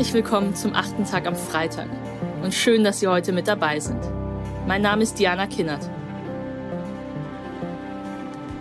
Herzlich 0.00 0.24
willkommen 0.24 0.54
zum 0.54 0.74
achten 0.74 1.04
Tag 1.04 1.26
am 1.26 1.36
Freitag 1.36 1.86
und 2.42 2.54
schön, 2.54 2.84
dass 2.84 3.00
Sie 3.00 3.06
heute 3.06 3.32
mit 3.32 3.46
dabei 3.46 3.80
sind. 3.80 4.00
Mein 4.66 4.80
Name 4.80 5.02
ist 5.02 5.18
Diana 5.18 5.46
Kinnert. 5.46 5.90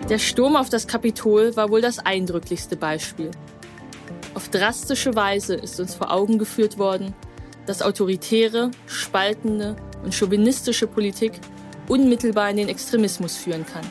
Der 0.09 0.19
Sturm 0.19 0.57
auf 0.57 0.69
das 0.69 0.85
Kapitol 0.85 1.55
war 1.55 1.69
wohl 1.69 1.79
das 1.79 1.99
eindrücklichste 1.99 2.75
Beispiel. 2.75 3.31
Auf 4.33 4.49
drastische 4.49 5.15
Weise 5.15 5.55
ist 5.55 5.79
uns 5.79 5.95
vor 5.95 6.11
Augen 6.11 6.39
geführt 6.39 6.77
worden, 6.77 7.15
dass 7.65 7.81
autoritäre, 7.81 8.71
spaltende 8.85 9.77
und 10.03 10.13
chauvinistische 10.13 10.87
Politik 10.87 11.39
unmittelbar 11.87 12.49
in 12.49 12.57
den 12.57 12.67
Extremismus 12.67 13.37
führen 13.37 13.65
kann. 13.65 13.89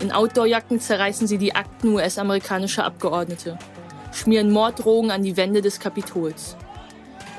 In 0.00 0.12
Outdoorjacken 0.12 0.80
zerreißen 0.80 1.26
sie 1.26 1.38
die 1.38 1.54
Akten 1.54 1.94
US-amerikanischer 1.94 2.84
Abgeordnete 2.84 3.58
schmieren 4.16 4.50
Morddrogen 4.50 5.10
an 5.10 5.22
die 5.22 5.36
Wände 5.36 5.62
des 5.62 5.78
Kapitols. 5.78 6.56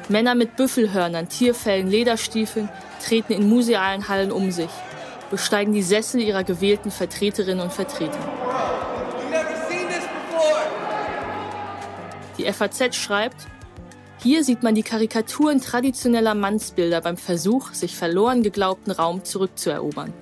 Männer 0.09 0.36
mit 0.36 0.55
Büffelhörnern, 0.55 1.27
Tierfällen, 1.27 1.88
Lederstiefeln 1.88 2.70
treten 3.03 3.34
in 3.34 3.50
musealen 3.50 4.08
Hallen 4.08 4.31
um 4.31 4.52
sich, 4.52 4.70
besteigen 5.30 5.73
die 5.73 5.84
Sessel 5.84 6.22
ihrer 6.22 6.44
gewählten 6.44 6.91
Vertreterinnen 6.91 7.62
und 7.62 7.73
Vertreter. 7.73 8.20
Die 12.38 12.52
FAZ 12.52 12.95
schreibt, 12.95 13.48
hier 14.22 14.44
sieht 14.44 14.64
man 14.64 14.75
die 14.75 14.84
Karikaturen 14.84 15.62
traditioneller 15.62 16.36
Mannsbilder 16.36 17.02
beim 17.02 17.17
Versuch, 17.17 17.73
sich 17.73 17.95
verloren 17.95 18.44
geglaubten 18.44 18.91
Raum 18.91 19.23
zurückzuerobern. 19.23 20.14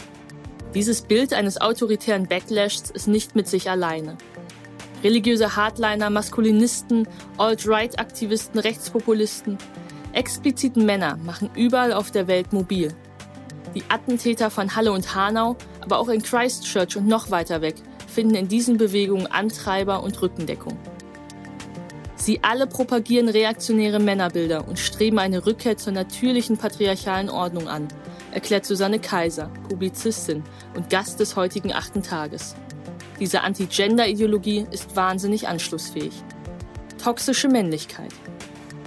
Dieses 0.73 1.01
Bild 1.01 1.33
eines 1.33 1.61
autoritären 1.61 2.27
Backlashs 2.27 2.89
ist 2.89 3.07
nicht 3.07 3.35
mit 3.35 3.47
sich 3.47 3.69
alleine. 3.69 4.17
Religiöse 5.05 5.55
Hardliner, 5.55 6.09
Maskulinisten, 6.09 7.07
Alt-Right-Aktivisten, 7.37 8.59
Rechtspopulisten, 8.59 9.59
expliziten 10.13 10.83
Männer 10.83 11.17
machen 11.17 11.51
überall 11.55 11.93
auf 11.93 12.09
der 12.09 12.25
Welt 12.25 12.51
mobil. 12.51 12.91
Die 13.75 13.83
Attentäter 13.87 14.49
von 14.49 14.75
Halle 14.75 14.91
und 14.91 15.13
Hanau, 15.13 15.57
aber 15.81 15.99
auch 15.99 16.09
in 16.09 16.23
Christchurch 16.23 16.97
und 16.97 17.05
noch 17.05 17.29
weiter 17.29 17.61
weg, 17.61 17.75
finden 18.07 18.33
in 18.33 18.47
diesen 18.47 18.77
Bewegungen 18.77 19.27
Antreiber 19.27 20.01
und 20.01 20.19
Rückendeckung. 20.23 20.75
Sie 22.15 22.39
alle 22.41 22.65
propagieren 22.65 23.29
reaktionäre 23.29 23.99
Männerbilder 23.99 24.67
und 24.67 24.79
streben 24.79 25.19
eine 25.19 25.45
Rückkehr 25.45 25.77
zur 25.77 25.93
natürlichen 25.93 26.57
patriarchalen 26.57 27.29
Ordnung 27.29 27.67
an, 27.67 27.89
erklärt 28.31 28.65
Susanne 28.65 28.97
Kaiser, 28.97 29.51
Publizistin 29.69 30.43
und 30.75 30.89
Gast 30.89 31.19
des 31.19 31.35
heutigen 31.35 31.73
achten 31.73 32.01
Tages. 32.01 32.55
Diese 33.19 33.41
Anti-Gender-Ideologie 33.41 34.67
ist 34.71 34.95
wahnsinnig 34.95 35.47
anschlussfähig. 35.47 36.13
Toxische 37.01 37.47
Männlichkeit. 37.47 38.11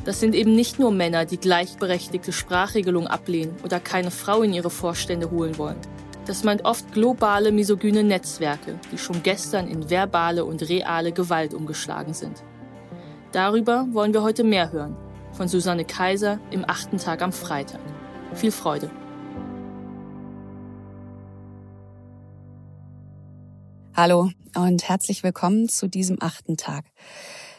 Das 0.05 0.21
sind 0.21 0.35
eben 0.35 0.55
nicht 0.55 0.79
nur 0.79 0.91
Männer, 0.91 1.25
die 1.25 1.39
gleichberechtigte 1.39 2.33
Sprachregelung 2.33 3.07
ablehnen 3.07 3.57
oder 3.65 3.81
keine 3.81 4.11
Frau 4.11 4.43
in 4.43 4.53
ihre 4.53 4.71
Vorstände 4.71 5.31
holen 5.31 5.57
wollen. 5.57 5.79
Das 6.27 6.45
meint 6.45 6.67
oft 6.67 6.93
globale 6.93 7.53
misogyne 7.53 8.05
Netzwerke, 8.05 8.79
die 8.93 8.99
schon 8.99 9.23
gestern 9.23 9.67
in 9.67 9.89
verbale 9.89 10.45
und 10.45 10.69
reale 10.69 11.13
Gewalt 11.13 11.55
umgeschlagen 11.55 12.13
sind. 12.13 12.43
Darüber 13.33 13.87
wollen 13.93 14.13
wir 14.13 14.23
heute 14.23 14.45
mehr 14.45 14.73
hören. 14.73 14.97
Von 15.33 15.49
Susanne 15.49 15.87
Kaiser 15.87 16.39
im 16.51 16.65
achten 16.69 16.99
Tag 16.99 17.23
am 17.23 17.33
Freitag. 17.33 17.81
Viel 18.35 18.53
Freude. 18.53 18.91
Hallo 24.01 24.31
und 24.55 24.89
herzlich 24.89 25.25
willkommen 25.25 25.69
zu 25.69 25.89
diesem 25.89 26.19
achten 26.21 26.57
Tag. 26.57 26.85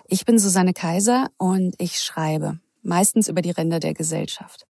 Ich 0.08 0.24
bin 0.24 0.40
Susanne 0.40 0.72
Kaiser 0.72 1.28
und 1.38 1.76
ich 1.80 2.00
schreibe, 2.00 2.62
meistens 2.82 3.28
über 3.28 3.42
die 3.42 3.52
Ränder 3.52 3.82
der 3.82 3.94
Gesellschaft. 3.94 4.66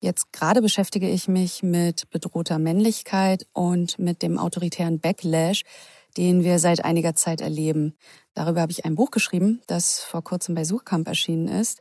Jetzt 0.00 0.30
gerade 0.30 0.60
beschäftige 0.60 1.08
ich 1.08 1.26
mich 1.26 1.62
mit 1.62 2.10
bedrohter 2.10 2.58
Männlichkeit 2.58 3.46
und 3.54 3.98
mit 3.98 4.20
dem 4.20 4.36
autoritären 4.38 5.00
Backlash, 5.00 5.62
den 6.18 6.44
wir 6.44 6.58
seit 6.58 6.84
einiger 6.84 7.14
Zeit 7.14 7.40
erleben. 7.40 7.96
Darüber 8.34 8.60
habe 8.60 8.72
ich 8.72 8.84
ein 8.84 8.94
Buch 8.94 9.10
geschrieben, 9.10 9.62
das 9.68 10.00
vor 10.00 10.22
kurzem 10.22 10.54
bei 10.54 10.64
Suchkamp 10.64 11.08
erschienen 11.08 11.48
ist. 11.48 11.80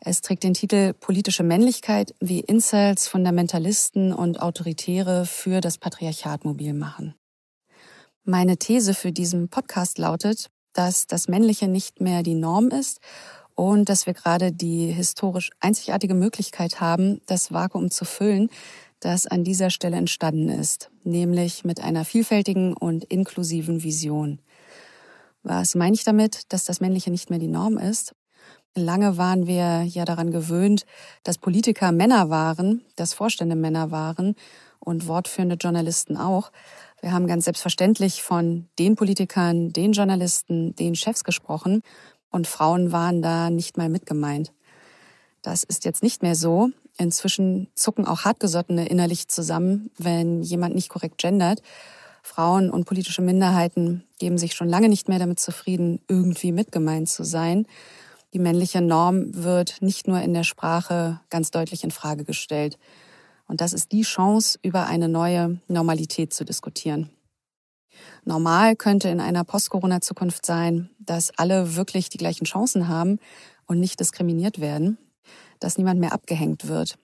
Es 0.00 0.20
trägt 0.20 0.42
den 0.42 0.52
Titel 0.52 0.92
Politische 0.92 1.42
Männlichkeit, 1.42 2.14
wie 2.20 2.40
Incels, 2.40 3.08
Fundamentalisten 3.08 4.12
und 4.12 4.42
Autoritäre 4.42 5.24
für 5.24 5.62
das 5.62 5.78
Patriarchat 5.78 6.44
mobil 6.44 6.74
machen. 6.74 7.14
Meine 8.30 8.58
These 8.58 8.92
für 8.92 9.10
diesen 9.10 9.48
Podcast 9.48 9.96
lautet, 9.96 10.50
dass 10.74 11.06
das 11.06 11.28
Männliche 11.28 11.66
nicht 11.66 12.02
mehr 12.02 12.22
die 12.22 12.34
Norm 12.34 12.68
ist 12.68 13.00
und 13.54 13.88
dass 13.88 14.04
wir 14.04 14.12
gerade 14.12 14.52
die 14.52 14.92
historisch 14.92 15.50
einzigartige 15.60 16.12
Möglichkeit 16.12 16.78
haben, 16.78 17.22
das 17.24 17.54
Vakuum 17.54 17.90
zu 17.90 18.04
füllen, 18.04 18.50
das 19.00 19.26
an 19.26 19.44
dieser 19.44 19.70
Stelle 19.70 19.96
entstanden 19.96 20.50
ist, 20.50 20.90
nämlich 21.04 21.64
mit 21.64 21.82
einer 21.82 22.04
vielfältigen 22.04 22.74
und 22.74 23.02
inklusiven 23.04 23.82
Vision. 23.82 24.40
Was 25.42 25.74
meine 25.74 25.94
ich 25.94 26.04
damit, 26.04 26.52
dass 26.52 26.66
das 26.66 26.82
Männliche 26.82 27.10
nicht 27.10 27.30
mehr 27.30 27.38
die 27.38 27.48
Norm 27.48 27.78
ist? 27.78 28.14
Lange 28.74 29.16
waren 29.16 29.46
wir 29.46 29.84
ja 29.84 30.04
daran 30.04 30.32
gewöhnt, 30.32 30.84
dass 31.22 31.38
Politiker 31.38 31.92
Männer 31.92 32.28
waren, 32.28 32.84
dass 32.94 33.14
Vorstände 33.14 33.56
Männer 33.56 33.90
waren 33.90 34.34
und 34.80 35.08
wortführende 35.08 35.56
Journalisten 35.56 36.16
auch. 36.16 36.52
Wir 37.00 37.12
haben 37.12 37.26
ganz 37.28 37.44
selbstverständlich 37.44 38.22
von 38.22 38.68
den 38.78 38.96
Politikern, 38.96 39.72
den 39.72 39.92
Journalisten, 39.92 40.74
den 40.74 40.96
Chefs 40.96 41.22
gesprochen 41.22 41.82
und 42.30 42.46
Frauen 42.46 42.90
waren 42.90 43.22
da 43.22 43.50
nicht 43.50 43.76
mal 43.76 43.88
mitgemeint. 43.88 44.52
Das 45.42 45.62
ist 45.62 45.84
jetzt 45.84 46.02
nicht 46.02 46.22
mehr 46.22 46.34
so. 46.34 46.70
Inzwischen 46.98 47.68
zucken 47.74 48.06
auch 48.06 48.24
Hartgesottene 48.24 48.88
innerlich 48.88 49.28
zusammen, 49.28 49.90
wenn 49.96 50.42
jemand 50.42 50.74
nicht 50.74 50.88
korrekt 50.88 51.18
gendert. 51.18 51.62
Frauen 52.22 52.68
und 52.70 52.84
politische 52.84 53.22
Minderheiten 53.22 54.04
geben 54.18 54.36
sich 54.36 54.54
schon 54.54 54.68
lange 54.68 54.88
nicht 54.88 55.08
mehr 55.08 55.20
damit 55.20 55.38
zufrieden, 55.38 56.00
irgendwie 56.08 56.50
mitgemeint 56.50 57.08
zu 57.08 57.22
sein. 57.22 57.66
Die 58.34 58.40
männliche 58.40 58.80
Norm 58.80 59.32
wird 59.34 59.80
nicht 59.80 60.08
nur 60.08 60.20
in 60.20 60.34
der 60.34 60.44
Sprache 60.44 61.20
ganz 61.30 61.52
deutlich 61.52 61.84
in 61.84 61.92
Frage 61.92 62.24
gestellt. 62.24 62.76
Und 63.48 63.60
das 63.60 63.72
ist 63.72 63.92
die 63.92 64.02
Chance, 64.02 64.58
über 64.62 64.86
eine 64.86 65.08
neue 65.08 65.60
Normalität 65.66 66.32
zu 66.32 66.44
diskutieren. 66.44 67.10
Normal 68.24 68.76
könnte 68.76 69.08
in 69.08 69.20
einer 69.20 69.42
Post-Corona-Zukunft 69.42 70.46
sein, 70.46 70.90
dass 71.00 71.36
alle 71.36 71.74
wirklich 71.74 72.10
die 72.10 72.18
gleichen 72.18 72.44
Chancen 72.44 72.86
haben 72.86 73.18
und 73.66 73.80
nicht 73.80 73.98
diskriminiert 73.98 74.60
werden, 74.60 74.98
dass 75.60 75.78
niemand 75.78 75.98
mehr 75.98 76.12
abgehängt 76.12 76.68
wird. 76.68 76.98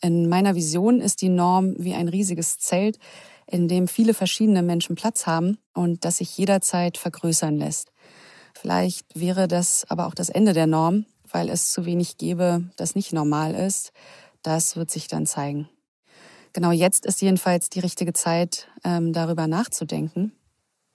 In 0.00 0.28
meiner 0.28 0.54
Vision 0.54 1.00
ist 1.00 1.22
die 1.22 1.28
Norm 1.28 1.74
wie 1.78 1.94
ein 1.94 2.08
riesiges 2.08 2.58
Zelt, 2.58 2.98
in 3.46 3.68
dem 3.68 3.88
viele 3.88 4.14
verschiedene 4.14 4.62
Menschen 4.62 4.96
Platz 4.96 5.26
haben 5.26 5.58
und 5.74 6.04
das 6.04 6.18
sich 6.18 6.36
jederzeit 6.36 6.98
vergrößern 6.98 7.56
lässt. 7.56 7.92
Vielleicht 8.54 9.06
wäre 9.18 9.48
das 9.48 9.84
aber 9.88 10.06
auch 10.06 10.14
das 10.14 10.28
Ende 10.28 10.52
der 10.52 10.66
Norm, 10.66 11.06
weil 11.30 11.48
es 11.48 11.72
zu 11.72 11.86
wenig 11.86 12.18
gäbe, 12.18 12.64
das 12.76 12.94
nicht 12.94 13.12
normal 13.12 13.54
ist, 13.54 13.92
das 14.42 14.76
wird 14.76 14.90
sich 14.90 15.08
dann 15.08 15.26
zeigen. 15.26 15.68
Genau 16.52 16.70
jetzt 16.70 17.06
ist 17.06 17.22
jedenfalls 17.22 17.70
die 17.70 17.80
richtige 17.80 18.12
Zeit, 18.12 18.68
ähm, 18.84 19.12
darüber 19.12 19.46
nachzudenken. 19.46 20.32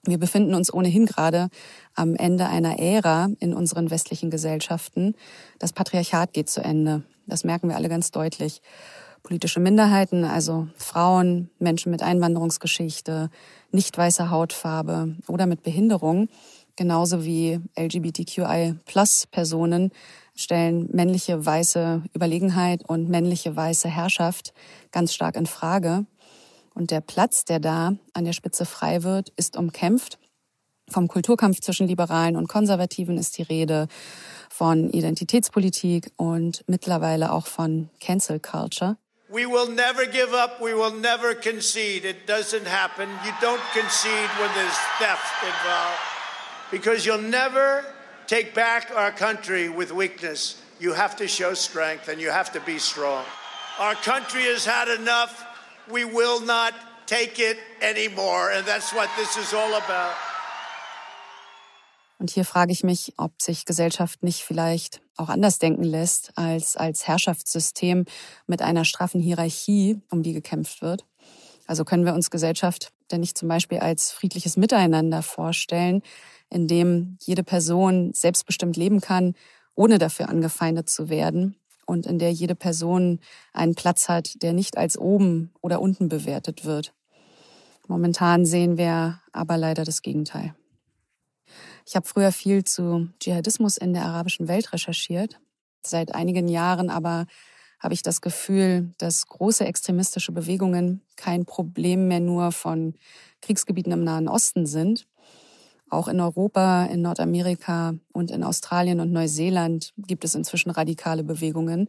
Wir 0.06 0.18
befinden 0.18 0.54
uns 0.54 0.74
ohnehin 0.74 1.06
gerade 1.06 1.50
am 1.94 2.16
Ende 2.16 2.48
einer 2.48 2.80
Ära 2.80 3.28
in 3.40 3.54
unseren 3.54 3.90
westlichen 3.90 4.30
Gesellschaften. 4.30 5.16
Das 5.60 5.74
Patriarchat 5.74 6.32
geht 6.32 6.50
zu 6.50 6.62
Ende. 6.62 7.04
Das 7.26 7.44
merken 7.44 7.68
wir 7.68 7.76
alle 7.76 7.90
ganz 7.90 8.12
deutlich. 8.12 8.62
Politische 9.24 9.60
Minderheiten, 9.60 10.24
also 10.24 10.70
Frauen, 10.78 11.50
Menschen 11.60 11.92
mit 11.92 12.02
Einwanderungsgeschichte, 12.02 13.30
nicht 13.72 13.98
weißer 13.98 14.30
Hautfarbe 14.30 15.18
oder 15.28 15.48
mit 15.48 15.64
Behinderung, 15.64 16.30
genauso 16.78 17.26
wie 17.26 17.60
LGBTQI-Plus-Personen 17.78 19.92
stellen 20.38 20.88
männliche 20.94 21.46
weiße 21.46 22.04
Überlegenheit 22.14 22.88
und 22.88 23.10
männliche 23.10 23.56
weiße 23.56 23.90
Herrschaft 23.90 24.54
ganz 24.92 25.14
stark 25.14 25.36
in 25.36 25.48
Frage. 25.48 26.06
Und 26.74 26.92
der 26.92 27.02
Platz, 27.02 27.44
der 27.44 27.60
da 27.60 27.96
an 28.14 28.24
der 28.24 28.34
Spitze 28.34 28.66
frei 28.66 29.04
wird, 29.04 29.30
ist 29.36 29.58
umkämpft. 29.58 30.20
Vom 30.90 31.10
Kulturkampf 31.10 31.60
zwischen 31.60 31.88
Liberalen 31.88 32.38
und 32.38 32.48
Konservativen 32.48 33.18
ist 33.18 33.38
die 33.38 33.44
Rede, 33.44 33.88
von 34.50 34.90
Identitätspolitik 34.90 36.12
und 36.16 36.64
mittlerweile 36.68 37.32
auch 37.32 37.48
von 37.48 37.90
Cancel 38.00 38.40
Culture. 38.40 38.98
We 39.30 39.46
will 39.46 39.68
never 39.68 40.06
give 40.06 40.34
up. 40.34 40.62
We 40.62 40.74
will 40.74 41.00
never 41.02 41.36
concede. 41.36 42.06
It 42.06 42.30
doesn't 42.30 42.66
happen. 42.66 43.10
You 43.26 43.32
don't 43.42 43.62
concede 43.74 44.30
when 44.40 44.50
there's 44.56 44.80
theft 45.00 45.44
involved 45.44 46.00
because 46.72 47.06
you'll 47.06 47.30
never 47.30 47.84
take 48.28 48.54
back 48.54 48.92
our 48.96 49.12
country 49.12 49.70
with 49.70 49.92
weakness. 49.92 50.62
You 50.80 50.94
have 50.94 51.16
to 51.18 51.28
show 51.28 51.54
strength 51.54 52.08
and 52.10 52.22
you 52.22 52.30
have 52.30 52.52
to 52.54 52.60
be 52.60 52.78
strong. 52.78 53.24
Our 53.80 53.96
country 53.96 54.44
has 54.44 54.66
had 54.66 54.90
enough. 54.90 55.44
We 55.90 56.06
will 56.06 56.42
not 56.42 56.74
take 57.08 57.40
it 57.40 57.58
anymore. 57.82 58.52
And 58.52 58.66
that's 58.68 58.94
what 58.94 59.10
this 59.18 59.38
is 59.38 59.54
all 59.54 59.74
about. 59.74 60.14
Und 62.20 62.32
hier 62.32 62.46
frage 62.46 62.72
ich 62.72 62.84
mich, 62.84 63.14
ob 63.18 63.42
sich 63.42 63.66
Gesellschaft 63.66 64.24
nicht 64.24 64.42
vielleicht 64.44 65.02
auch 65.18 65.30
anders 65.30 65.60
denken 65.60 65.84
lässt 65.84 66.32
als 66.36 66.76
als 66.76 67.08
Herrschaftssystem 67.08 68.06
mit 68.48 68.62
einer 68.62 68.86
straffen 68.86 69.22
Hierarchie, 69.22 70.02
um 70.10 70.24
die 70.24 70.34
gekämpft 70.34 70.82
wird. 70.82 71.06
Also 71.68 71.86
können 71.86 72.06
wir 72.06 72.14
uns 72.14 72.32
Gesellschaft 72.32 72.92
denn 73.12 73.22
nicht 73.22 73.38
zum 73.38 73.48
Beispiel 73.48 73.80
als 73.80 74.12
friedliches 74.12 74.58
Miteinander 74.58 75.22
vorstellen, 75.22 76.02
in 76.50 76.68
dem 76.68 77.18
jede 77.22 77.44
Person 77.44 78.14
selbstbestimmt 78.14 78.78
leben 78.78 79.02
kann, 79.02 79.36
ohne 79.76 79.98
dafür 79.98 80.30
angefeindet 80.30 80.90
zu 80.90 81.10
werden 81.10 81.56
und 81.86 82.06
in 82.06 82.20
der 82.20 82.32
jede 82.32 82.56
Person 82.56 83.20
einen 83.54 83.76
Platz 83.76 84.10
hat, 84.10 84.42
der 84.42 84.54
nicht 84.54 84.78
als 84.78 84.98
oben 84.98 85.52
oder 85.62 85.82
unten 85.82 86.10
bewertet 86.10 86.66
wird. 86.66 86.94
Momentan 87.88 88.46
sehen 88.46 88.78
wir 88.78 89.22
aber 89.32 89.58
leider 89.58 89.86
das 89.86 90.02
Gegenteil. 90.02 90.54
Ich 91.86 91.96
habe 91.96 92.06
früher 92.06 92.34
viel 92.34 92.66
zu 92.66 93.08
Dschihadismus 93.20 93.78
in 93.78 93.94
der 93.94 94.04
arabischen 94.04 94.50
Welt 94.50 94.74
recherchiert. 94.74 95.40
Seit 95.86 96.14
einigen 96.14 96.50
Jahren 96.50 96.90
aber 96.90 97.28
habe 97.80 97.94
ich 97.94 98.02
das 98.02 98.22
Gefühl, 98.22 98.94
dass 98.98 99.28
große 99.28 99.66
extremistische 99.66 100.32
Bewegungen 100.32 101.02
kein 101.16 101.46
Problem 101.46 102.08
mehr 102.08 102.20
nur 102.20 102.52
von 102.52 102.96
Kriegsgebieten 103.42 103.92
im 103.92 104.04
Nahen 104.04 104.28
Osten 104.28 104.66
sind. 104.66 105.08
Auch 105.90 106.08
in 106.08 106.20
Europa, 106.20 106.86
in 106.86 107.02
Nordamerika 107.02 107.94
und 108.12 108.32
in 108.32 108.44
Australien 108.44 109.00
und 109.00 109.12
Neuseeland 109.12 109.94
gibt 109.98 110.26
es 110.26 110.36
inzwischen 110.36 110.70
radikale 110.72 111.24
Bewegungen. 111.24 111.88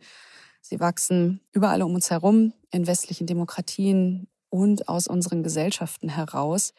Sie 0.60 0.78
wachsen 0.78 1.40
überall 1.52 1.82
um 1.82 1.94
uns 1.94 2.10
herum, 2.10 2.52
in 2.70 2.86
westlichen 2.86 3.26
Demokratien 3.26 4.28
und 4.50 4.88
aus 4.88 5.06
unseren 5.06 5.42
Gesellschaften 5.42 6.08
heraus. 6.10 6.74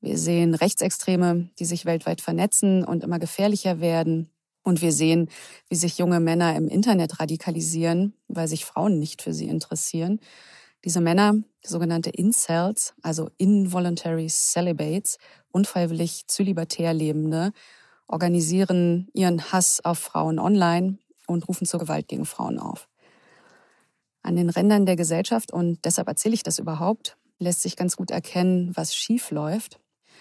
Wir 0.00 0.18
sehen 0.18 0.54
Rechtsextreme, 0.54 1.48
die 1.58 1.64
sich 1.64 1.84
weltweit 1.84 2.20
vernetzen 2.20 2.84
und 2.84 3.04
immer 3.04 3.18
gefährlicher 3.18 3.80
werden. 3.80 4.30
Und 4.62 4.80
wir 4.80 4.92
sehen, 4.92 5.28
wie 5.68 5.74
sich 5.74 5.98
junge 5.98 6.20
Männer 6.20 6.54
im 6.56 6.68
Internet 6.68 7.18
radikalisieren, 7.20 8.14
weil 8.28 8.48
sich 8.48 8.64
Frauen 8.64 8.98
nicht 8.98 9.22
für 9.22 9.32
sie 9.32 9.48
interessieren. 9.48 10.20
Diese 10.84 11.00
Männer, 11.00 11.34
sogenannte 11.64 12.10
Incels, 12.10 12.94
also 13.02 13.30
Involuntary 13.38 14.28
Celibates, 14.28 15.18
unfreiwillig 15.50 16.26
zölibatär 16.26 16.92
Lebende, 16.92 17.52
organisieren 18.06 19.08
ihren 19.14 19.52
Hass 19.52 19.84
auf 19.84 19.98
Frauen 19.98 20.38
online 20.38 20.98
und 21.26 21.48
rufen 21.48 21.66
zur 21.66 21.80
Gewalt 21.80 22.08
gegen 22.08 22.24
Frauen 22.24 22.58
auf. 22.58 22.88
An 24.22 24.36
den 24.36 24.50
Rändern 24.50 24.86
der 24.86 24.96
Gesellschaft, 24.96 25.52
und 25.52 25.84
deshalb 25.84 26.08
erzähle 26.08 26.34
ich 26.34 26.42
das 26.42 26.58
überhaupt, 26.58 27.16
lässt 27.38 27.62
sich 27.62 27.76
ganz 27.76 27.96
gut 27.96 28.10
erkennen, 28.10 28.70
was 28.74 28.94
schief 28.94 29.30
läuft. 29.30 29.80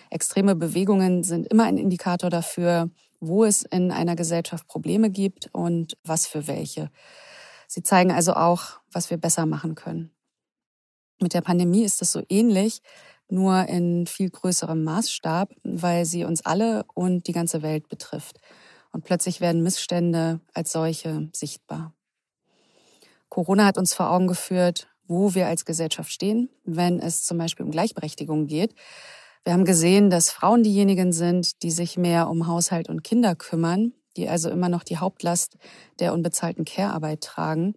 Extreme 0.10 0.56
Bewegungen 0.56 1.24
sind 1.24 1.48
immer 1.48 1.66
ein 1.66 1.78
Indikator 1.78 2.30
dafür, 2.30 2.90
wo 3.22 3.46
es 3.46 3.62
in 3.62 3.92
einer 3.92 4.18
Gesellschaft 4.18 4.68
Probleme 4.68 5.10
gibt 5.10 5.50
und 5.54 5.98
was 6.04 6.28
für 6.28 6.48
welche. 6.48 6.90
Sie 7.68 7.84
zeigen 7.84 8.12
also 8.12 8.34
auch, 8.34 8.82
was 8.92 9.10
wir 9.10 9.18
besser 9.18 9.46
machen 9.46 9.76
können. 9.76 10.12
Mit 11.22 11.34
der 11.34 11.42
Pandemie 11.42 11.84
ist 11.84 12.02
es 12.02 12.12
so 12.12 12.24
ähnlich, 12.28 12.82
nur 13.30 13.70
in 13.70 14.08
viel 14.08 14.30
größerem 14.30 14.84
Maßstab, 14.84 15.54
weil 15.64 16.04
sie 16.06 16.26
uns 16.26 16.46
alle 16.46 16.84
und 16.96 17.28
die 17.28 17.32
ganze 17.32 17.62
Welt 17.62 17.88
betrifft. 17.88 18.40
Und 18.92 19.06
plötzlich 19.06 19.40
werden 19.40 19.64
Missstände 19.64 20.42
als 20.54 20.74
solche 20.74 21.30
sichtbar. 21.34 21.94
Corona 23.30 23.66
hat 23.66 23.78
uns 23.78 23.94
vor 23.94 24.10
Augen 24.10 24.28
geführt, 24.28 24.90
wo 25.08 25.34
wir 25.34 25.48
als 25.48 25.64
Gesellschaft 25.64 26.12
stehen, 26.12 26.50
wenn 26.66 27.00
es 27.00 27.24
zum 27.24 27.38
Beispiel 27.38 27.66
um 27.66 27.72
Gleichberechtigung 27.72 28.48
geht. 28.48 28.76
Wir 29.44 29.54
haben 29.54 29.66
gesehen, 29.66 30.12
dass 30.12 30.30
Frauen 30.30 30.62
diejenigen 30.62 31.14
sind, 31.14 31.64
die 31.64 31.72
sich 31.72 31.98
mehr 31.98 32.30
um 32.30 32.46
Haushalt 32.46 32.90
und 32.90 33.04
Kinder 33.04 33.36
kümmern, 33.36 33.94
die 34.16 34.30
also 34.30 34.52
immer 34.52 34.70
noch 34.70 34.84
die 34.84 34.98
Hauptlast 34.98 35.58
der 36.00 36.14
unbezahlten 36.14 36.64
Care-Arbeit 36.64 37.22
tragen. 37.22 37.74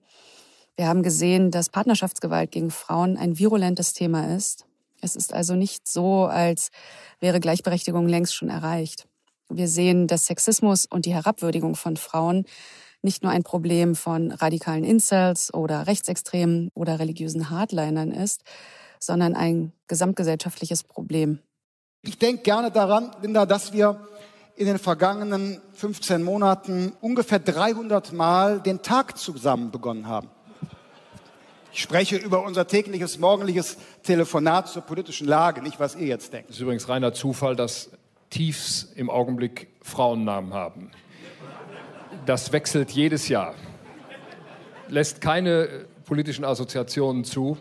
Wir 0.77 0.89
haben 0.89 1.03
gesehen, 1.03 1.51
dass 1.51 1.71
Partnerschaftsgewalt 1.71 2.51
gegen 2.51 2.71
Frauen 2.71 3.17
ein 3.17 3.39
virulentes 3.39 3.95
Thema 3.95 4.37
ist. 4.37 4.67
Es 5.01 5.17
ist 5.17 5.33
also 5.33 5.55
nicht 5.55 5.89
so, 5.89 6.25
als 6.25 6.71
wäre 7.19 7.41
Gleichberechtigung 7.41 8.09
längst 8.09 8.35
schon 8.35 8.51
erreicht. 8.51 9.09
Wir 9.49 9.69
sehen, 9.69 10.07
dass 10.07 10.27
Sexismus 10.27 10.85
und 10.85 11.07
die 11.07 11.15
Herabwürdigung 11.15 11.77
von 11.77 11.97
Frauen 11.97 12.45
nicht 13.01 13.23
nur 13.23 13.33
ein 13.33 13.43
Problem 13.43 13.95
von 13.95 14.33
radikalen 14.33 14.85
Incels 14.85 15.53
oder 15.53 15.87
Rechtsextremen 15.87 16.71
oder 16.75 16.99
religiösen 16.99 17.49
Hardlinern 17.49 18.11
ist, 18.11 18.43
sondern 18.99 19.35
ein 19.35 19.73
gesamtgesellschaftliches 19.89 20.83
Problem. 20.83 21.39
Ich 22.07 22.19
denke 22.19 22.43
gerne 22.43 22.71
daran, 22.71 23.11
Linda, 23.23 23.47
dass 23.47 23.73
wir 23.73 23.99
in 24.57 24.67
den 24.67 24.79
vergangenen 24.79 25.61
15 25.73 26.23
Monaten 26.23 26.93
ungefähr 27.01 27.39
300 27.39 28.13
Mal 28.13 28.61
den 28.61 28.83
Tag 28.83 29.19
zusammen 29.19 29.71
begonnen 29.71 30.07
haben. 30.07 30.29
Ich 31.73 31.83
spreche 31.83 32.17
über 32.17 32.45
unser 32.45 32.67
tägliches, 32.69 33.19
morgendliches 33.19 33.79
Telefonat 34.03 34.69
zur 34.69 34.83
politischen 34.83 35.27
Lage, 35.27 35.61
nicht 35.61 35.81
was 35.81 35.97
ihr 35.97 36.07
jetzt 36.07 36.33
denkt. 36.33 36.51
Es 36.51 36.57
ist 36.57 36.63
übrigens 36.63 36.89
reiner 36.89 37.13
Zufall, 37.15 37.57
dass 37.57 37.91
Tiefs 38.31 38.93
im 38.95 39.11
Augenblick 39.11 39.69
Frauennamen 39.83 40.53
haben. 40.53 40.91
Das 42.27 42.53
wechselt 42.53 42.91
jedes 42.93 43.29
Jahr. 43.29 43.55
Lässt 44.89 45.21
keine 45.21 45.87
politischen 46.05 46.45
Assoziationen 46.45 47.25
zu. 47.25 47.57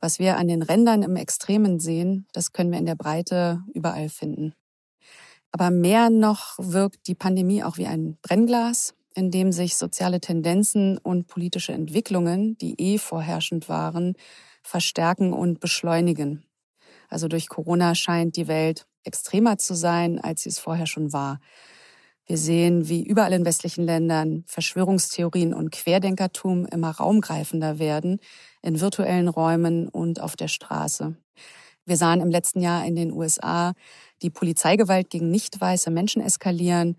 Was 0.00 0.18
wir 0.18 0.36
an 0.36 0.48
den 0.48 0.62
Rändern 0.62 1.02
im 1.02 1.16
Extremen 1.16 1.80
sehen, 1.80 2.26
das 2.32 2.52
können 2.52 2.70
wir 2.70 2.78
in 2.78 2.86
der 2.86 2.94
Breite 2.94 3.62
überall 3.74 4.08
finden. 4.08 4.54
Aber 5.50 5.70
mehr 5.70 6.10
noch 6.10 6.54
wirkt 6.58 7.06
die 7.06 7.14
Pandemie 7.14 7.64
auch 7.64 7.78
wie 7.78 7.86
ein 7.86 8.18
Brennglas, 8.22 8.94
in 9.14 9.30
dem 9.30 9.50
sich 9.50 9.76
soziale 9.76 10.20
Tendenzen 10.20 10.98
und 10.98 11.26
politische 11.26 11.72
Entwicklungen, 11.72 12.56
die 12.58 12.80
eh 12.80 12.98
vorherrschend 12.98 13.68
waren, 13.68 14.14
verstärken 14.62 15.32
und 15.32 15.58
beschleunigen. 15.58 16.44
Also 17.08 17.26
durch 17.26 17.48
Corona 17.48 17.94
scheint 17.94 18.36
die 18.36 18.46
Welt 18.46 18.86
extremer 19.02 19.58
zu 19.58 19.74
sein, 19.74 20.20
als 20.20 20.42
sie 20.42 20.50
es 20.50 20.58
vorher 20.58 20.86
schon 20.86 21.12
war. 21.12 21.40
Wir 22.26 22.36
sehen, 22.36 22.88
wie 22.88 23.02
überall 23.02 23.32
in 23.32 23.46
westlichen 23.46 23.84
Ländern 23.84 24.44
Verschwörungstheorien 24.46 25.54
und 25.54 25.72
Querdenkertum 25.72 26.66
immer 26.66 26.90
raumgreifender 26.90 27.78
werden, 27.78 28.20
in 28.62 28.80
virtuellen 28.80 29.28
Räumen 29.28 29.88
und 29.88 30.20
auf 30.20 30.36
der 30.36 30.48
Straße. 30.48 31.16
Wir 31.84 31.96
sahen 31.96 32.20
im 32.20 32.30
letzten 32.30 32.60
Jahr 32.60 32.84
in 32.84 32.96
den 32.96 33.12
USA 33.12 33.72
die 34.20 34.30
Polizeigewalt 34.30 35.10
gegen 35.10 35.30
nicht 35.30 35.60
weiße 35.60 35.90
Menschen 35.90 36.20
eskalieren. 36.20 36.96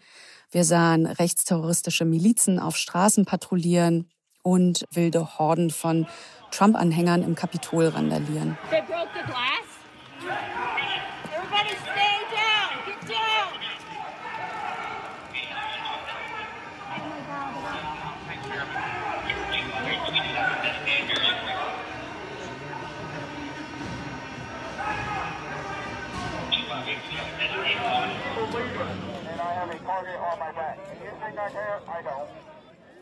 Wir 0.52 0.64
sahen 0.64 1.06
rechtsterroristische 1.06 2.06
Milizen 2.06 2.60
auf 2.60 2.76
Straßen 2.76 3.26
patrouillieren 3.26 4.10
und 4.42 4.86
wilde 4.92 5.38
Horden 5.38 5.70
von 5.70 6.08
Trump-Anhängern 6.52 7.24
im 7.24 7.36
Kapitol 7.36 7.90
randalieren. 7.90 8.58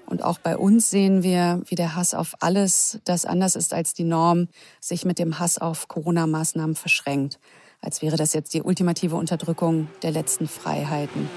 Und 0.07 0.23
auch 0.23 0.39
bei 0.39 0.57
uns 0.57 0.89
sehen 0.89 1.21
wir, 1.21 1.61
wie 1.65 1.75
der 1.75 1.95
Hass 1.95 2.13
auf 2.13 2.35
alles, 2.39 2.99
das 3.03 3.25
anders 3.25 3.55
ist 3.55 3.73
als 3.73 3.93
die 3.93 4.05
Norm, 4.05 4.47
sich 4.79 5.03
mit 5.03 5.19
dem 5.19 5.37
Hass 5.37 5.57
auf 5.57 5.87
Corona-Maßnahmen 5.89 6.75
verschränkt. 6.75 7.39
Als 7.81 8.01
wäre 8.01 8.15
das 8.15 8.33
jetzt 8.33 8.53
die 8.53 8.61
ultimative 8.61 9.15
Unterdrückung 9.15 9.89
der 10.01 10.11
letzten 10.11 10.47
Freiheiten. 10.47 11.29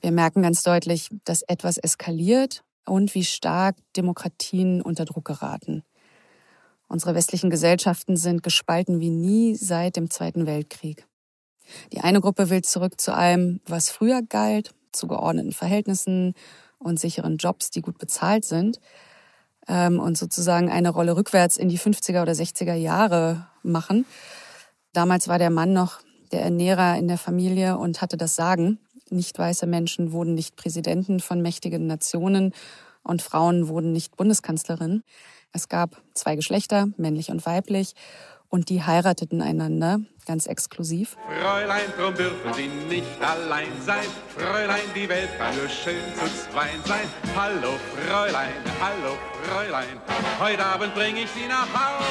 Wir 0.00 0.10
merken 0.10 0.42
ganz 0.42 0.64
deutlich, 0.64 1.08
dass 1.24 1.42
etwas 1.42 1.78
eskaliert 1.78 2.64
und 2.84 3.14
wie 3.14 3.24
stark 3.24 3.76
Demokratien 3.96 4.82
unter 4.82 5.04
Druck 5.04 5.24
geraten. 5.24 5.82
Unsere 6.88 7.14
westlichen 7.14 7.48
Gesellschaften 7.48 8.16
sind 8.16 8.42
gespalten 8.42 9.00
wie 9.00 9.10
nie 9.10 9.54
seit 9.54 9.96
dem 9.96 10.10
Zweiten 10.10 10.46
Weltkrieg. 10.46 11.06
Die 11.92 12.00
eine 12.00 12.20
Gruppe 12.20 12.50
will 12.50 12.62
zurück 12.62 13.00
zu 13.00 13.14
allem, 13.14 13.60
was 13.66 13.90
früher 13.90 14.22
galt, 14.22 14.74
zu 14.92 15.06
geordneten 15.06 15.52
Verhältnissen 15.52 16.34
und 16.78 17.00
sicheren 17.00 17.38
Jobs, 17.38 17.70
die 17.70 17.80
gut 17.80 17.98
bezahlt 17.98 18.44
sind, 18.44 18.78
ähm, 19.68 20.00
und 20.00 20.18
sozusagen 20.18 20.70
eine 20.70 20.90
Rolle 20.90 21.16
rückwärts 21.16 21.56
in 21.56 21.68
die 21.68 21.78
50er 21.78 22.20
oder 22.22 22.32
60er 22.32 22.74
Jahre 22.74 23.46
machen. 23.62 24.04
Damals 24.92 25.28
war 25.28 25.38
der 25.38 25.50
Mann 25.50 25.72
noch 25.72 26.00
der 26.32 26.42
Ernährer 26.42 26.98
in 26.98 27.08
der 27.08 27.18
Familie 27.18 27.78
und 27.78 28.02
hatte 28.02 28.16
das 28.16 28.34
Sagen. 28.34 28.78
Nicht 29.12 29.38
weiße 29.38 29.66
Menschen 29.66 30.12
wurden 30.12 30.34
nicht 30.34 30.56
Präsidenten 30.56 31.20
von 31.20 31.42
mächtigen 31.42 31.86
Nationen 31.86 32.54
und 33.02 33.20
Frauen 33.20 33.68
wurden 33.68 33.92
nicht 33.92 34.16
Bundeskanzlerin. 34.16 35.02
Es 35.52 35.68
gab 35.68 36.00
zwei 36.14 36.34
Geschlechter, 36.34 36.88
männlich 36.96 37.30
und 37.30 37.44
weiblich, 37.44 37.92
und 38.48 38.70
die 38.70 38.82
heirateten 38.82 39.42
einander, 39.42 40.00
ganz 40.24 40.46
exklusiv. 40.46 41.18
Fräulein, 41.26 41.92
drum 41.98 42.14
dürfen 42.14 42.54
Sie 42.54 42.68
nicht 42.88 43.06
allein 43.20 43.68
sein. 43.84 44.06
Fräulein, 44.28 44.80
die 44.94 45.08
Welt 45.08 45.28
kann 45.36 45.56
nur 45.56 45.68
schön 45.68 46.00
zu 46.14 46.50
zweien 46.50 46.82
sein. 46.86 47.06
Hallo, 47.36 47.72
Fräulein, 47.94 48.52
hallo, 48.80 49.16
Fräulein, 49.42 50.00
heute 50.40 50.64
Abend 50.64 50.94
bringe 50.94 51.20
ich 51.20 51.30
Sie 51.30 51.46
nach 51.48 51.68
Haus. 51.74 52.06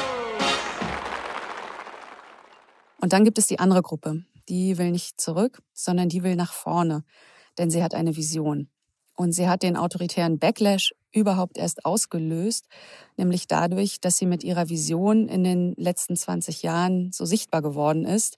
Und 3.01 3.12
dann 3.12 3.24
gibt 3.24 3.39
es 3.39 3.48
die 3.48 3.58
andere 3.58 3.81
Gruppe. 3.81 4.24
Die 4.51 4.77
will 4.77 4.91
nicht 4.91 5.22
zurück, 5.22 5.63
sondern 5.74 6.10
die 6.10 6.24
will 6.24 6.36
nach 6.36 6.51
vorne, 6.51 7.05
denn 7.58 7.72
sie 7.72 7.81
hat 7.81 7.96
eine 7.96 8.17
Vision. 8.17 8.67
Und 9.15 9.31
sie 9.31 9.48
hat 9.48 9.63
den 9.63 9.77
autoritären 9.77 10.39
Backlash 10.39 10.93
überhaupt 11.13 11.58
erst 11.58 11.86
ausgelöst, 11.86 12.67
nämlich 13.15 13.48
dadurch, 13.48 14.01
dass 14.01 14.17
sie 14.17 14.25
mit 14.25 14.43
ihrer 14.43 14.67
Vision 14.67 15.29
in 15.29 15.46
den 15.46 15.74
letzten 15.77 16.17
20 16.17 16.63
Jahren 16.63 17.13
so 17.13 17.24
sichtbar 17.24 17.62
geworden 17.62 18.03
ist, 18.03 18.36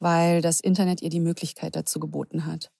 weil 0.00 0.42
das 0.42 0.58
Internet 0.58 1.00
ihr 1.00 1.10
die 1.10 1.20
Möglichkeit 1.20 1.76
dazu 1.76 2.00
geboten 2.00 2.44
hat. 2.44 2.72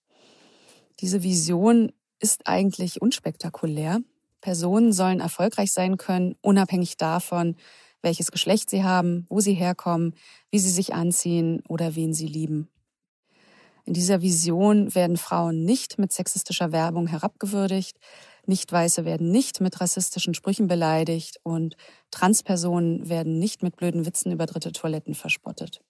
Diese 0.98 1.22
Vision 1.22 1.92
ist 2.18 2.48
eigentlich 2.48 3.00
unspektakulär. 3.00 4.00
Personen 4.40 4.92
sollen 4.92 5.20
erfolgreich 5.20 5.70
sein 5.70 5.98
können, 5.98 6.34
unabhängig 6.40 6.96
davon, 6.96 7.54
welches 8.02 8.32
Geschlecht 8.32 8.70
sie 8.70 8.82
haben, 8.82 9.24
wo 9.28 9.38
sie 9.38 9.54
herkommen, 9.54 10.14
wie 10.50 10.58
sie 10.58 10.70
sich 10.70 10.94
anziehen 10.94 11.62
oder 11.68 11.94
wen 11.94 12.12
sie 12.12 12.26
lieben. 12.26 12.68
In 13.84 13.94
dieser 13.94 14.22
Vision 14.22 14.94
werden 14.94 15.16
Frauen 15.16 15.64
nicht 15.64 15.98
mit 15.98 16.12
sexistischer 16.12 16.72
Werbung 16.72 17.06
herabgewürdigt, 17.06 17.98
Nicht-Weiße 18.46 19.04
werden 19.04 19.30
nicht 19.30 19.60
mit 19.60 19.80
rassistischen 19.80 20.34
Sprüchen 20.34 20.66
beleidigt 20.66 21.38
und 21.44 21.76
Transpersonen 22.10 23.08
werden 23.08 23.38
nicht 23.38 23.62
mit 23.62 23.76
blöden 23.76 24.04
Witzen 24.04 24.32
über 24.32 24.46
dritte 24.46 24.72
Toiletten 24.72 25.14
verspottet. 25.14 25.80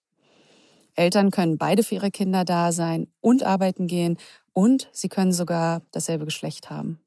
Eltern 0.95 1.31
können 1.31 1.57
beide 1.57 1.83
für 1.83 1.95
ihre 1.95 2.11
Kinder 2.11 2.45
da 2.45 2.71
sein 2.71 3.07
und 3.21 3.43
arbeiten 3.43 3.87
gehen 3.87 4.17
und 4.53 4.87
sie 4.91 5.09
können 5.09 5.33
sogar 5.33 5.81
dasselbe 5.91 6.25
Geschlecht 6.25 6.69
haben. 6.69 6.99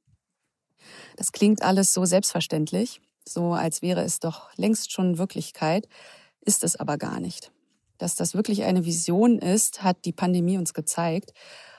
Das 1.17 1.33
klingt 1.33 1.63
alles 1.63 1.95
so 1.95 2.05
selbstverständlich, 2.05 3.01
so 3.25 3.53
als 3.53 3.83
wäre 3.83 4.03
es 4.03 4.19
doch 4.19 4.51
längst 4.57 4.93
schon 4.93 5.19
Wirklichkeit, 5.19 5.89
ist 6.41 6.65
es 6.65 6.77
aber 6.77 6.99
gar 6.99 7.21
nicht. 7.21 7.53
Dass 7.99 8.15
das 8.15 8.35
wirklich 8.35 8.65
eine 8.65 8.85
Vision 8.85 9.39
ist, 9.39 9.83
hat 9.83 10.05
die 10.05 10.13
Pandemie 10.13 10.59
uns 10.59 10.75
gezeigt. 10.75 11.33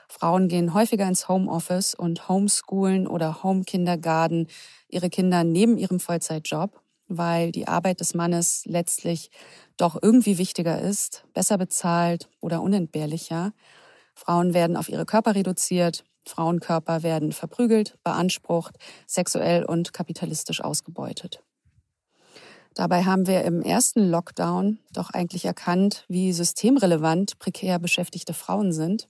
Frauen 0.08 0.48
gehen 0.48 0.74
häufiger 0.74 1.06
ins 1.06 1.28
Homeoffice 1.28 1.94
und 1.94 2.28
homeschoolen 2.28 3.06
oder 3.06 3.42
Homekindergarten 3.42 4.48
ihre 4.88 5.10
Kinder 5.10 5.44
neben 5.44 5.76
ihrem 5.76 6.00
Vollzeitjob, 6.00 6.80
weil 7.08 7.52
die 7.52 7.68
Arbeit 7.68 8.00
des 8.00 8.14
Mannes 8.14 8.62
letztlich 8.64 9.30
doch 9.76 9.98
irgendwie 10.00 10.38
wichtiger 10.38 10.80
ist, 10.80 11.24
besser 11.34 11.58
bezahlt 11.58 12.28
oder 12.40 12.62
unentbehrlicher. 12.62 13.52
Frauen 14.14 14.54
werden 14.54 14.76
auf 14.76 14.88
ihre 14.88 15.04
Körper 15.04 15.34
reduziert, 15.34 16.04
Frauenkörper 16.26 17.02
werden 17.02 17.32
verprügelt, 17.32 17.98
beansprucht, 18.02 18.76
sexuell 19.06 19.64
und 19.64 19.92
kapitalistisch 19.92 20.62
ausgebeutet. 20.62 21.42
Dabei 22.78 23.02
haben 23.02 23.26
wir 23.26 23.42
im 23.42 23.60
ersten 23.60 24.08
Lockdown 24.08 24.78
doch 24.92 25.10
eigentlich 25.10 25.44
erkannt, 25.44 26.04
wie 26.06 26.32
systemrelevant 26.32 27.40
prekär 27.40 27.80
beschäftigte 27.80 28.34
Frauen 28.34 28.72
sind. 28.72 29.08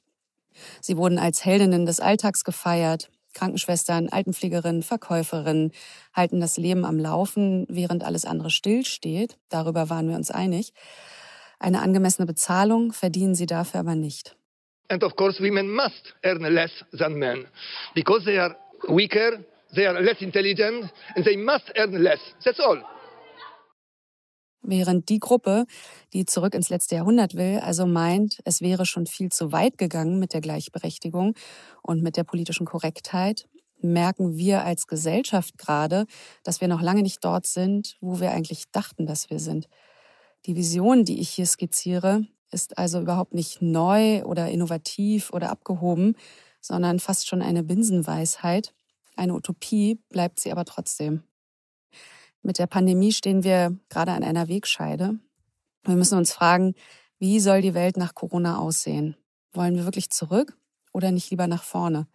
Sie 0.80 0.96
wurden 0.96 1.18
als 1.18 1.44
Heldinnen 1.44 1.84
des 1.84 2.00
Alltags 2.00 2.44
gefeiert. 2.44 3.10
Krankenschwestern, 3.34 4.08
Altenpflegerinnen, 4.08 4.82
Verkäuferinnen 4.82 5.72
halten 6.14 6.40
das 6.40 6.56
Leben 6.56 6.86
am 6.86 6.98
Laufen, 6.98 7.66
während 7.68 8.04
alles 8.04 8.24
andere 8.24 8.48
stillsteht. 8.48 9.36
Darüber 9.50 9.90
waren 9.90 10.08
wir 10.08 10.16
uns 10.16 10.30
einig. 10.30 10.72
Eine 11.58 11.82
angemessene 11.82 12.24
Bezahlung 12.24 12.94
verdienen 12.94 13.34
sie 13.34 13.44
dafür 13.44 13.80
aber 13.80 13.96
nicht. 13.96 14.34
And 14.88 15.04
of 15.04 15.14
course, 15.14 15.42
women 15.42 15.70
must 15.74 16.14
earn 16.22 16.40
less 16.40 16.72
than 16.96 17.16
men 17.16 17.44
because 17.94 18.24
they 18.24 18.38
are 18.38 18.56
weaker, 18.88 19.44
they 19.74 19.86
are 19.86 20.00
less 20.00 20.22
intelligent, 20.22 20.90
and 21.16 21.26
they 21.26 21.36
must 21.36 21.70
earn 21.76 21.92
less. 21.92 22.20
That's 22.42 22.60
all. 22.60 22.82
Während 24.70 25.08
die 25.08 25.18
Gruppe, 25.18 25.64
die 26.12 26.26
zurück 26.26 26.52
ins 26.54 26.68
letzte 26.68 26.96
Jahrhundert 26.96 27.34
will, 27.36 27.58
also 27.60 27.86
meint, 27.86 28.40
es 28.44 28.60
wäre 28.60 28.84
schon 28.84 29.06
viel 29.06 29.32
zu 29.32 29.50
weit 29.50 29.78
gegangen 29.78 30.18
mit 30.18 30.34
der 30.34 30.42
Gleichberechtigung 30.42 31.34
und 31.80 32.02
mit 32.02 32.18
der 32.18 32.24
politischen 32.24 32.66
Korrektheit, 32.66 33.48
merken 33.80 34.36
wir 34.36 34.66
als 34.66 34.86
Gesellschaft 34.86 35.56
gerade, 35.56 36.04
dass 36.42 36.60
wir 36.60 36.68
noch 36.68 36.82
lange 36.82 37.00
nicht 37.00 37.24
dort 37.24 37.46
sind, 37.46 37.96
wo 38.02 38.20
wir 38.20 38.32
eigentlich 38.32 38.70
dachten, 38.70 39.06
dass 39.06 39.30
wir 39.30 39.38
sind. 39.38 39.70
Die 40.44 40.54
Vision, 40.54 41.06
die 41.06 41.18
ich 41.18 41.30
hier 41.30 41.46
skizziere, 41.46 42.26
ist 42.50 42.76
also 42.76 43.00
überhaupt 43.00 43.32
nicht 43.32 43.62
neu 43.62 44.22
oder 44.24 44.50
innovativ 44.50 45.32
oder 45.32 45.48
abgehoben, 45.48 46.14
sondern 46.60 47.00
fast 47.00 47.26
schon 47.26 47.40
eine 47.40 47.62
Binsenweisheit. 47.62 48.74
Eine 49.16 49.32
Utopie 49.32 49.98
bleibt 50.10 50.40
sie 50.40 50.52
aber 50.52 50.66
trotzdem. 50.66 51.22
Mit 52.42 52.58
der 52.58 52.66
Pandemie 52.66 53.12
stehen 53.12 53.44
wir 53.44 53.76
gerade 53.88 54.12
an 54.12 54.22
einer 54.22 54.48
Wegscheide. 54.48 55.18
Wir 55.84 55.96
müssen 55.96 56.18
uns 56.18 56.32
fragen, 56.32 56.74
wie 57.18 57.40
soll 57.40 57.62
die 57.62 57.74
Welt 57.74 57.96
nach 57.96 58.14
Corona 58.14 58.58
aussehen? 58.58 59.16
Wollen 59.52 59.74
wir 59.74 59.84
wirklich 59.84 60.10
zurück 60.10 60.56
oder 60.92 61.10
nicht 61.10 61.30
lieber 61.30 61.46
nach 61.46 61.64
vorne? 61.64 62.06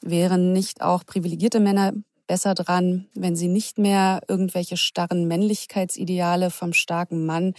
Wären 0.00 0.52
nicht 0.52 0.82
auch 0.82 1.04
privilegierte 1.04 1.60
Männer 1.60 1.92
besser 2.26 2.54
dran, 2.54 3.08
wenn 3.14 3.36
sie 3.36 3.48
nicht 3.48 3.78
mehr 3.78 4.20
irgendwelche 4.28 4.76
starren 4.76 5.26
Männlichkeitsideale 5.26 6.50
vom 6.50 6.72
starken 6.72 7.26
Mann, 7.26 7.54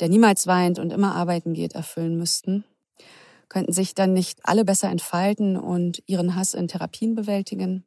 der 0.00 0.08
niemals 0.08 0.46
weint 0.46 0.78
und 0.78 0.92
immer 0.92 1.14
arbeiten 1.14 1.54
geht, 1.54 1.74
erfüllen 1.74 2.18
müssten? 2.18 2.64
Könnten 3.48 3.72
sich 3.72 3.94
dann 3.94 4.12
nicht 4.12 4.40
alle 4.44 4.64
besser 4.64 4.90
entfalten 4.90 5.56
und 5.56 6.02
ihren 6.06 6.36
Hass 6.36 6.54
in 6.54 6.68
Therapien 6.68 7.14
bewältigen? 7.14 7.84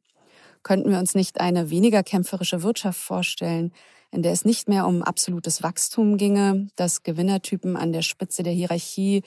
Könnten 0.64 0.90
wir 0.90 1.00
uns 1.00 1.14
nicht 1.14 1.40
eine 1.40 1.70
weniger 1.70 2.04
kämpferische 2.04 2.64
Wirtschaft 2.64 3.00
vorstellen, 3.00 3.74
in 4.12 4.22
der 4.22 4.32
es 4.32 4.46
nicht 4.46 4.70
mehr 4.70 4.88
um 4.88 5.02
absolutes 5.02 5.64
Wachstum 5.64 6.18
ginge, 6.18 6.68
dass 6.76 7.04
Gewinnertypen 7.04 7.76
an 7.76 7.92
der 7.92 8.04
Spitze 8.04 8.44
der 8.44 8.54
Hierarchie 8.54 9.24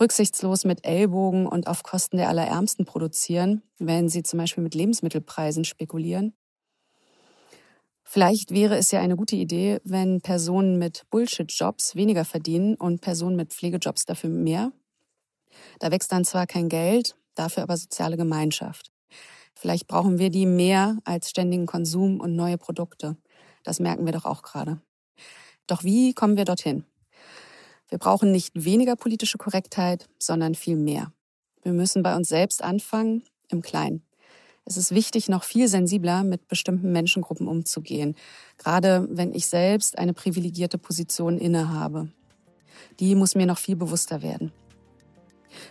rücksichtslos 0.00 0.64
mit 0.64 0.86
Ellbogen 0.86 1.46
und 1.46 1.66
auf 1.66 1.82
Kosten 1.82 2.16
der 2.16 2.28
Allerärmsten 2.28 2.84
produzieren, 2.84 3.62
wenn 3.78 4.08
sie 4.08 4.22
zum 4.22 4.38
Beispiel 4.38 4.62
mit 4.62 4.74
Lebensmittelpreisen 4.74 5.64
spekulieren? 5.64 6.34
Vielleicht 8.04 8.52
wäre 8.52 8.78
es 8.78 8.90
ja 8.90 9.00
eine 9.00 9.16
gute 9.16 9.36
Idee, 9.36 9.80
wenn 9.84 10.22
Personen 10.22 10.78
mit 10.78 11.04
Bullshit-Jobs 11.10 11.94
weniger 11.94 12.24
verdienen 12.24 12.74
und 12.76 13.02
Personen 13.02 13.36
mit 13.36 13.52
Pflegejobs 13.52 14.06
dafür 14.06 14.30
mehr. 14.30 14.72
Da 15.80 15.90
wächst 15.90 16.12
dann 16.12 16.24
zwar 16.24 16.46
kein 16.46 16.70
Geld, 16.70 17.16
dafür 17.34 17.64
aber 17.64 17.76
soziale 17.76 18.16
Gemeinschaft. 18.16 18.90
Vielleicht 19.60 19.88
brauchen 19.88 20.20
wir 20.20 20.30
die 20.30 20.46
mehr 20.46 20.98
als 21.04 21.30
ständigen 21.30 21.66
Konsum 21.66 22.20
und 22.20 22.36
neue 22.36 22.58
Produkte. 22.58 23.16
Das 23.64 23.80
merken 23.80 24.06
wir 24.06 24.12
doch 24.12 24.24
auch 24.24 24.42
gerade. 24.42 24.80
Doch 25.66 25.82
wie 25.82 26.14
kommen 26.14 26.36
wir 26.36 26.44
dorthin? 26.44 26.84
Wir 27.88 27.98
brauchen 27.98 28.30
nicht 28.30 28.52
weniger 28.54 28.94
politische 28.94 29.36
Korrektheit, 29.36 30.08
sondern 30.20 30.54
viel 30.54 30.76
mehr. 30.76 31.12
Wir 31.62 31.72
müssen 31.72 32.04
bei 32.04 32.14
uns 32.14 32.28
selbst 32.28 32.62
anfangen, 32.62 33.24
im 33.48 33.60
Kleinen. 33.60 34.04
Es 34.64 34.76
ist 34.76 34.94
wichtig, 34.94 35.28
noch 35.28 35.42
viel 35.42 35.66
sensibler 35.66 36.22
mit 36.22 36.46
bestimmten 36.46 36.92
Menschengruppen 36.92 37.48
umzugehen, 37.48 38.14
gerade 38.58 39.08
wenn 39.10 39.34
ich 39.34 39.48
selbst 39.48 39.98
eine 39.98 40.14
privilegierte 40.14 40.78
Position 40.78 41.36
innehabe. 41.36 42.12
Die 43.00 43.16
muss 43.16 43.34
mir 43.34 43.46
noch 43.46 43.58
viel 43.58 43.74
bewusster 43.74 44.22
werden. 44.22 44.52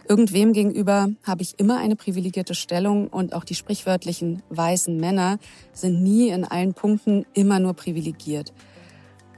Irgendwem 0.08 0.54
gegenüber 0.54 1.10
habe 1.24 1.42
ich 1.42 1.60
immer 1.60 1.78
eine 1.78 1.96
privilegierte 1.96 2.56
Stellung 2.56 3.08
und 3.08 3.34
auch 3.34 3.44
die 3.44 3.56
sprichwörtlichen 3.56 4.42
weißen 4.50 4.96
Männer 4.98 5.38
sind 5.74 6.02
nie 6.02 6.30
in 6.30 6.46
allen 6.46 6.74
Punkten 6.74 7.26
immer 7.34 7.60
nur 7.60 7.74
privilegiert. 7.74 8.54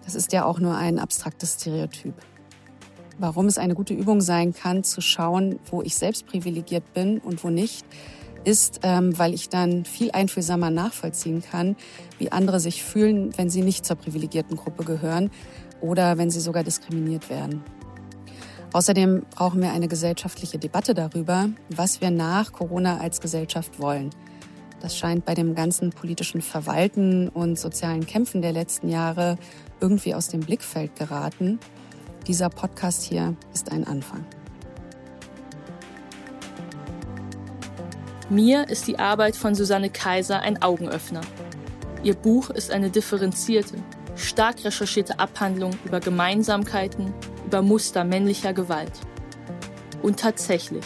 Das 0.03 0.15
ist 0.15 0.33
ja 0.33 0.45
auch 0.45 0.59
nur 0.59 0.75
ein 0.75 0.99
abstraktes 0.99 1.57
Stereotyp. 1.59 2.13
Warum 3.17 3.47
es 3.47 3.57
eine 3.57 3.75
gute 3.75 3.93
Übung 3.93 4.21
sein 4.21 4.53
kann, 4.53 4.83
zu 4.83 5.01
schauen, 5.01 5.59
wo 5.69 5.81
ich 5.81 5.95
selbst 5.95 6.25
privilegiert 6.25 6.93
bin 6.93 7.19
und 7.19 7.43
wo 7.43 7.49
nicht, 7.49 7.85
ist, 8.45 8.79
ähm, 8.83 9.17
weil 9.17 9.33
ich 9.33 9.49
dann 9.49 9.85
viel 9.85 10.11
einfühlsamer 10.11 10.69
nachvollziehen 10.69 11.43
kann, 11.43 11.75
wie 12.17 12.31
andere 12.31 12.59
sich 12.59 12.83
fühlen, 12.83 13.37
wenn 13.37 13.49
sie 13.49 13.61
nicht 13.61 13.85
zur 13.85 13.97
privilegierten 13.97 14.55
Gruppe 14.55 14.83
gehören 14.83 15.31
oder 15.81 16.17
wenn 16.17 16.29
sie 16.29 16.39
sogar 16.39 16.63
diskriminiert 16.63 17.29
werden. 17.29 17.63
Außerdem 18.71 19.23
brauchen 19.31 19.61
wir 19.61 19.71
eine 19.71 19.87
gesellschaftliche 19.87 20.59
Debatte 20.59 20.93
darüber, 20.93 21.49
was 21.69 22.01
wir 22.01 22.11
nach 22.11 22.53
Corona 22.53 22.99
als 22.99 23.19
Gesellschaft 23.19 23.79
wollen. 23.79 24.11
Das 24.79 24.95
scheint 24.95 25.25
bei 25.25 25.33
dem 25.33 25.55
ganzen 25.55 25.89
politischen 25.89 26.41
Verwalten 26.41 27.29
und 27.29 27.57
sozialen 27.57 28.05
Kämpfen 28.05 28.41
der 28.41 28.53
letzten 28.53 28.87
Jahre 28.87 29.37
irgendwie 29.81 30.13
aus 30.13 30.27
dem 30.27 30.41
Blickfeld 30.41 30.95
geraten. 30.95 31.59
Dieser 32.27 32.49
Podcast 32.49 33.03
hier 33.03 33.35
ist 33.53 33.71
ein 33.71 33.85
Anfang. 33.85 34.23
Mir 38.29 38.69
ist 38.69 38.87
die 38.87 38.99
Arbeit 38.99 39.35
von 39.35 39.55
Susanne 39.55 39.89
Kaiser 39.89 40.41
ein 40.41 40.61
Augenöffner. 40.61 41.21
Ihr 42.03 42.13
Buch 42.13 42.51
ist 42.51 42.69
eine 42.69 42.91
differenzierte, 42.91 43.77
stark 44.15 44.63
recherchierte 44.63 45.19
Abhandlung 45.19 45.71
über 45.83 45.99
Gemeinsamkeiten, 45.99 47.11
über 47.49 47.63
Muster 47.63 48.03
männlicher 48.03 48.53
Gewalt. 48.53 48.91
Und 50.03 50.19
tatsächlich, 50.19 50.85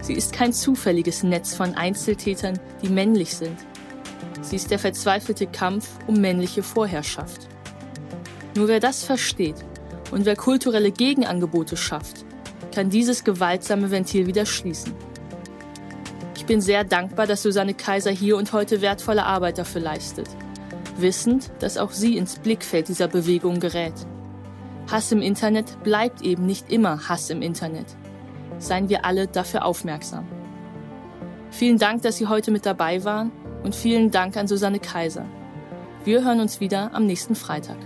sie 0.00 0.14
ist 0.14 0.32
kein 0.32 0.54
zufälliges 0.54 1.22
Netz 1.22 1.54
von 1.54 1.74
Einzeltätern, 1.74 2.58
die 2.80 2.88
männlich 2.88 3.36
sind. 3.36 3.58
Sie 4.40 4.56
ist 4.56 4.70
der 4.70 4.78
verzweifelte 4.78 5.46
Kampf 5.46 5.90
um 6.06 6.18
männliche 6.18 6.62
Vorherrschaft. 6.62 7.46
Nur 8.56 8.68
wer 8.68 8.80
das 8.80 9.04
versteht 9.04 9.56
und 10.12 10.24
wer 10.24 10.34
kulturelle 10.34 10.92
Gegenangebote 10.92 11.76
schafft, 11.76 12.24
kann 12.74 12.88
dieses 12.88 13.22
gewaltsame 13.22 13.90
Ventil 13.90 14.26
wieder 14.26 14.46
schließen. 14.46 14.94
Ich 16.36 16.46
bin 16.46 16.62
sehr 16.62 16.84
dankbar, 16.84 17.26
dass 17.26 17.42
Susanne 17.42 17.74
Kaiser 17.74 18.12
hier 18.12 18.38
und 18.38 18.54
heute 18.54 18.80
wertvolle 18.80 19.26
Arbeit 19.26 19.58
dafür 19.58 19.82
leistet, 19.82 20.28
wissend, 20.96 21.50
dass 21.58 21.76
auch 21.76 21.92
sie 21.92 22.16
ins 22.16 22.38
Blickfeld 22.38 22.88
dieser 22.88 23.08
Bewegung 23.08 23.60
gerät. 23.60 23.92
Hass 24.92 25.10
im 25.10 25.22
Internet 25.22 25.82
bleibt 25.82 26.20
eben 26.20 26.44
nicht 26.44 26.70
immer 26.70 27.08
Hass 27.08 27.30
im 27.30 27.40
Internet. 27.40 27.86
Seien 28.58 28.90
wir 28.90 29.06
alle 29.06 29.26
dafür 29.26 29.64
aufmerksam. 29.64 30.28
Vielen 31.50 31.78
Dank, 31.78 32.02
dass 32.02 32.18
Sie 32.18 32.26
heute 32.26 32.50
mit 32.50 32.66
dabei 32.66 33.02
waren 33.02 33.32
und 33.64 33.74
vielen 33.74 34.10
Dank 34.10 34.36
an 34.36 34.46
Susanne 34.46 34.80
Kaiser. 34.80 35.24
Wir 36.04 36.22
hören 36.22 36.40
uns 36.40 36.60
wieder 36.60 36.90
am 36.92 37.06
nächsten 37.06 37.34
Freitag. 37.34 37.78